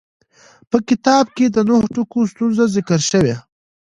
[0.69, 3.35] په کتاب کې د نهو ټکو ستونزه ذکر شوې.